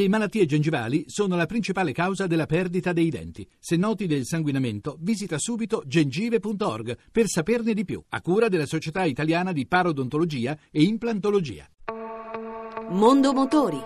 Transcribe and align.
Le 0.00 0.08
malattie 0.08 0.46
gengivali 0.46 1.04
sono 1.08 1.36
la 1.36 1.44
principale 1.44 1.92
causa 1.92 2.26
della 2.26 2.46
perdita 2.46 2.94
dei 2.94 3.10
denti. 3.10 3.46
Se 3.58 3.76
noti 3.76 4.06
del 4.06 4.24
sanguinamento, 4.24 4.96
visita 4.98 5.36
subito 5.36 5.82
gengive.org 5.84 6.96
per 7.12 7.26
saperne 7.26 7.74
di 7.74 7.84
più, 7.84 8.02
a 8.08 8.22
cura 8.22 8.48
della 8.48 8.64
Società 8.64 9.04
Italiana 9.04 9.52
di 9.52 9.66
Parodontologia 9.66 10.56
e 10.70 10.84
Implantologia. 10.84 11.68
Mondo 12.92 13.34
Motori. 13.34 13.78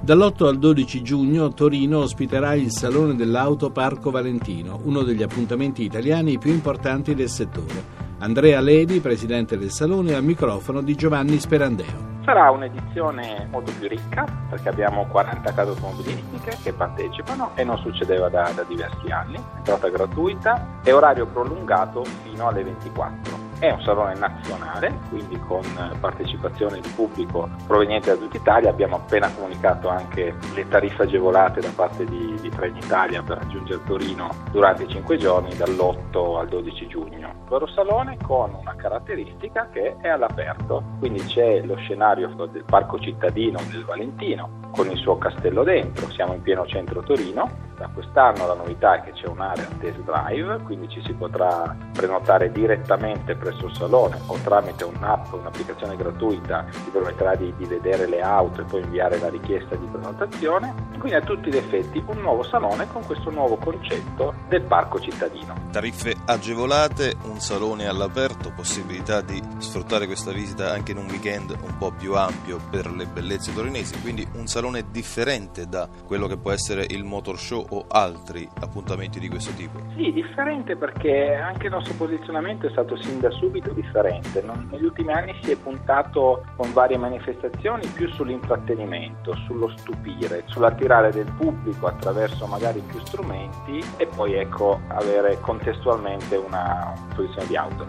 Dall'8 0.00 0.46
al 0.46 0.58
12 0.60 1.02
giugno 1.02 1.52
Torino 1.54 1.98
ospiterà 1.98 2.54
il 2.54 2.70
Salone 2.70 3.16
dell'Auto 3.16 3.72
Parco 3.72 4.12
Valentino, 4.12 4.80
uno 4.84 5.02
degli 5.02 5.24
appuntamenti 5.24 5.82
italiani 5.82 6.38
più 6.38 6.52
importanti 6.52 7.16
del 7.16 7.28
settore. 7.28 8.03
Andrea 8.24 8.58
Levi, 8.60 9.00
presidente 9.00 9.58
del 9.58 9.70
Salone, 9.70 10.14
al 10.14 10.24
microfono 10.24 10.80
di 10.80 10.94
Giovanni 10.94 11.38
Sperandeo. 11.38 12.22
Sarà 12.24 12.50
un'edizione 12.50 13.46
molto 13.50 13.70
più 13.78 13.86
ricca 13.86 14.24
perché 14.48 14.70
abbiamo 14.70 15.04
40 15.04 15.52
case 15.52 15.68
automobilistiche 15.68 16.56
che 16.62 16.72
partecipano 16.72 17.50
e 17.54 17.64
non 17.64 17.76
succedeva 17.80 18.30
da, 18.30 18.50
da 18.54 18.62
diversi 18.62 19.10
anni, 19.10 19.38
entrata 19.58 19.90
gratuita 19.90 20.80
e 20.82 20.92
orario 20.92 21.26
prolungato 21.26 22.02
fino 22.22 22.48
alle 22.48 22.64
24. 22.64 23.33
È 23.64 23.70
un 23.70 23.80
salone 23.80 24.12
nazionale, 24.16 24.92
quindi 25.08 25.40
con 25.40 25.62
partecipazione 25.98 26.80
di 26.80 26.88
pubblico 26.94 27.48
proveniente 27.66 28.10
da 28.10 28.16
tutta 28.16 28.36
Italia. 28.36 28.68
Abbiamo 28.68 28.96
appena 28.96 29.32
comunicato 29.32 29.88
anche 29.88 30.34
le 30.54 30.68
tariffe 30.68 31.04
agevolate 31.04 31.60
da 31.60 31.70
parte 31.74 32.04
di, 32.04 32.36
di 32.42 32.50
Trenitalia 32.50 33.22
per 33.22 33.38
raggiungere 33.38 33.80
Torino 33.86 34.28
durante 34.50 34.82
i 34.82 34.88
5 34.88 35.16
giorni 35.16 35.56
dall'8 35.56 36.36
al 36.40 36.48
12 36.48 36.86
giugno. 36.88 37.32
Loro 37.48 37.66
salone 37.68 38.18
con 38.22 38.52
una 38.52 38.74
caratteristica 38.76 39.70
che 39.72 39.96
è 39.98 40.08
all'aperto, 40.08 40.82
quindi 40.98 41.24
c'è 41.24 41.62
lo 41.62 41.76
scenario 41.76 42.34
del 42.34 42.64
parco 42.66 42.98
cittadino 42.98 43.58
del 43.70 43.86
Valentino 43.86 44.60
con 44.72 44.90
il 44.90 44.98
suo 44.98 45.16
castello 45.16 45.62
dentro, 45.62 46.10
siamo 46.10 46.34
in 46.34 46.42
pieno 46.42 46.66
centro 46.66 47.00
Torino. 47.00 47.72
Da 47.76 47.88
quest'anno 47.92 48.46
la 48.46 48.54
novità 48.54 48.94
è 48.94 49.02
che 49.02 49.12
c'è 49.12 49.26
un'area 49.26 49.66
test 49.80 49.98
drive, 49.98 50.62
quindi 50.62 50.88
ci 50.88 51.02
si 51.04 51.12
potrà 51.12 51.76
prenotare 51.92 52.52
direttamente 52.52 53.34
presso 53.34 53.66
il 53.66 53.74
salone 53.74 54.20
o 54.26 54.36
tramite 54.44 54.84
un'app, 54.84 55.32
un'applicazione 55.32 55.96
gratuita 55.96 56.64
ti 56.70 56.90
permetterà 56.90 57.34
di, 57.34 57.52
di 57.56 57.64
vedere 57.64 58.06
le 58.06 58.20
auto 58.20 58.60
e 58.60 58.64
poi 58.64 58.82
inviare 58.82 59.18
la 59.18 59.28
richiesta 59.28 59.74
di 59.74 59.86
prenotazione. 59.86 60.92
Quindi 60.98 61.14
a 61.14 61.20
tutti 61.20 61.50
gli 61.50 61.56
effetti 61.56 62.02
un 62.06 62.20
nuovo 62.20 62.44
salone 62.44 62.86
con 62.92 63.04
questo 63.04 63.30
nuovo 63.30 63.56
concetto 63.56 64.34
del 64.48 64.62
parco 64.62 65.00
cittadino. 65.00 65.54
Tariffe 65.72 66.14
agevolate, 66.24 67.16
un 67.24 67.40
salone 67.40 67.88
all'aperto, 67.88 68.52
possibilità 68.54 69.20
di 69.20 69.42
sfruttare 69.58 70.06
questa 70.06 70.30
visita 70.30 70.70
anche 70.70 70.92
in 70.92 70.98
un 70.98 71.06
weekend 71.06 71.50
un 71.60 71.76
po' 71.76 71.90
più 71.90 72.14
ampio 72.14 72.60
per 72.70 72.90
le 72.90 73.06
bellezze 73.06 73.52
torinesi, 73.52 74.00
quindi 74.00 74.26
un 74.34 74.46
salone 74.46 74.84
differente 74.90 75.66
da 75.66 75.88
quello 76.06 76.28
che 76.28 76.36
può 76.36 76.52
essere 76.52 76.86
il 76.88 77.04
motor 77.04 77.38
show 77.38 77.63
o 77.70 77.84
altri 77.88 78.48
appuntamenti 78.60 79.18
di 79.18 79.28
questo 79.28 79.52
tipo. 79.52 79.78
Sì, 79.96 80.12
differente 80.12 80.76
perché 80.76 81.34
anche 81.34 81.66
il 81.66 81.72
nostro 81.72 81.94
posizionamento 81.94 82.66
è 82.66 82.70
stato 82.70 82.96
sin 82.96 83.20
da 83.20 83.30
subito 83.30 83.72
differente. 83.72 84.42
Non, 84.42 84.68
negli 84.70 84.84
ultimi 84.84 85.12
anni 85.12 85.34
si 85.42 85.52
è 85.52 85.56
puntato 85.56 86.44
con 86.56 86.72
varie 86.72 86.98
manifestazioni 86.98 87.86
più 87.88 88.08
sull'intrattenimento, 88.08 89.34
sullo 89.46 89.72
stupire, 89.76 90.44
sull'attirare 90.46 91.10
del 91.10 91.30
pubblico 91.36 91.86
attraverso 91.86 92.46
magari 92.46 92.80
più 92.80 92.98
strumenti 93.00 93.82
e 93.96 94.06
poi 94.06 94.34
ecco 94.34 94.80
avere 94.88 95.38
contestualmente 95.40 96.36
una 96.36 96.92
posizione 97.14 97.46
di 97.46 97.56
auto. 97.56 97.86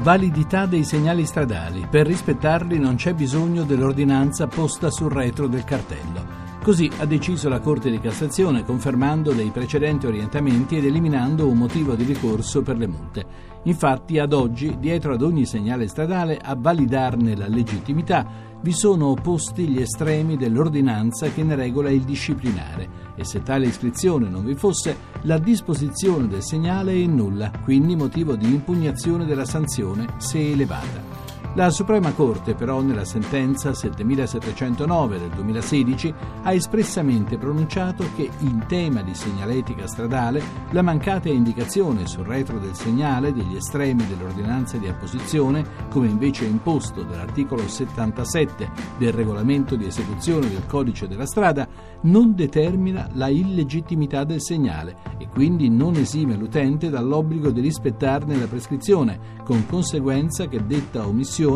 Validità 0.00 0.64
dei 0.64 0.84
segnali 0.84 1.26
stradali. 1.26 1.86
Per 1.90 2.06
rispettarli 2.06 2.78
non 2.78 2.94
c'è 2.94 3.12
bisogno 3.12 3.64
dell'ordinanza 3.64 4.46
posta 4.46 4.90
sul 4.90 5.12
retro 5.12 5.48
del 5.48 5.64
cartello. 5.64 6.47
Così 6.68 6.90
ha 6.98 7.06
deciso 7.06 7.48
la 7.48 7.60
Corte 7.60 7.90
di 7.90 7.98
Cassazione, 7.98 8.62
confermando 8.62 9.32
dei 9.32 9.48
precedenti 9.48 10.04
orientamenti 10.04 10.76
ed 10.76 10.84
eliminando 10.84 11.48
un 11.48 11.56
motivo 11.56 11.94
di 11.94 12.04
ricorso 12.04 12.60
per 12.60 12.76
le 12.76 12.86
multe. 12.86 13.24
Infatti, 13.62 14.18
ad 14.18 14.34
oggi, 14.34 14.76
dietro 14.78 15.14
ad 15.14 15.22
ogni 15.22 15.46
segnale 15.46 15.88
stradale, 15.88 16.36
a 16.36 16.54
validarne 16.54 17.34
la 17.34 17.48
legittimità, 17.48 18.26
vi 18.60 18.72
sono 18.72 19.06
opposti 19.06 19.66
gli 19.66 19.80
estremi 19.80 20.36
dell'ordinanza 20.36 21.30
che 21.30 21.42
ne 21.42 21.54
regola 21.54 21.88
il 21.88 22.02
disciplinare 22.02 23.14
e 23.16 23.24
se 23.24 23.42
tale 23.42 23.64
iscrizione 23.64 24.28
non 24.28 24.44
vi 24.44 24.54
fosse, 24.54 24.94
la 25.22 25.38
disposizione 25.38 26.28
del 26.28 26.42
segnale 26.42 26.92
è 26.92 27.06
nulla, 27.06 27.50
quindi 27.64 27.96
motivo 27.96 28.36
di 28.36 28.44
impugnazione 28.44 29.24
della 29.24 29.46
sanzione 29.46 30.06
se 30.18 30.50
elevata. 30.50 31.17
La 31.58 31.70
Suprema 31.70 32.12
Corte 32.12 32.54
però 32.54 32.82
nella 32.82 33.04
sentenza 33.04 33.74
7709 33.74 35.18
del 35.18 35.30
2016 35.30 36.14
ha 36.44 36.52
espressamente 36.52 37.36
pronunciato 37.36 38.04
che 38.14 38.30
in 38.38 38.66
tema 38.68 39.02
di 39.02 39.12
segnaletica 39.12 39.88
stradale 39.88 40.40
la 40.70 40.82
mancata 40.82 41.28
indicazione 41.28 42.06
sul 42.06 42.26
retro 42.26 42.60
del 42.60 42.76
segnale 42.76 43.32
degli 43.32 43.56
estremi 43.56 44.06
dell'ordinanza 44.06 44.76
di 44.76 44.86
apposizione, 44.86 45.66
come 45.88 46.06
invece 46.06 46.44
imposto 46.44 47.02
dall'articolo 47.02 47.66
77 47.66 48.70
del 48.96 49.12
regolamento 49.12 49.74
di 49.74 49.86
esecuzione 49.86 50.48
del 50.48 50.64
codice 50.64 51.08
della 51.08 51.26
strada, 51.26 51.66
non 52.02 52.36
determina 52.36 53.08
la 53.14 53.26
illegittimità 53.26 54.22
del 54.22 54.40
segnale 54.40 54.98
e 55.18 55.26
quindi 55.26 55.68
non 55.68 55.96
esime 55.96 56.36
l'utente 56.36 56.88
dall'obbligo 56.88 57.50
di 57.50 57.60
rispettarne 57.60 58.38
la 58.38 58.46
prescrizione, 58.46 59.34
con 59.42 59.66
conseguenza 59.66 60.46
che 60.46 60.64
detta 60.64 61.04
omissione 61.04 61.46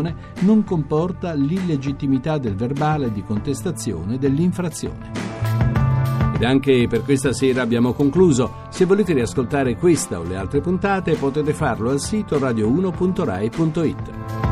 non 0.40 0.64
comporta 0.64 1.34
l'illegittimità 1.34 2.38
del 2.38 2.54
verbale 2.54 3.12
di 3.12 3.22
contestazione 3.22 4.18
dell'infrazione. 4.18 5.10
Ed 6.34 6.44
anche 6.44 6.86
per 6.88 7.02
questa 7.02 7.32
sera 7.32 7.62
abbiamo 7.62 7.92
concluso. 7.92 8.60
Se 8.70 8.84
volete 8.84 9.12
riascoltare 9.12 9.76
questa 9.76 10.18
o 10.18 10.22
le 10.22 10.36
altre 10.36 10.60
puntate 10.60 11.14
potete 11.14 11.52
farlo 11.52 11.90
al 11.90 12.00
sito 12.00 12.38
radio1.rai.it. 12.38 14.51